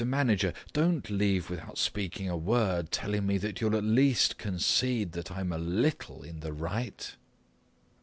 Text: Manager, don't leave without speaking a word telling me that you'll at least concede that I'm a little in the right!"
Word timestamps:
Manager, 0.03 0.51
don't 0.73 1.11
leave 1.11 1.47
without 1.47 1.77
speaking 1.77 2.27
a 2.27 2.35
word 2.35 2.91
telling 2.91 3.27
me 3.27 3.37
that 3.37 3.61
you'll 3.61 3.75
at 3.75 3.83
least 3.83 4.39
concede 4.39 5.11
that 5.11 5.29
I'm 5.31 5.51
a 5.51 5.59
little 5.59 6.23
in 6.23 6.39
the 6.39 6.53
right!" 6.53 7.13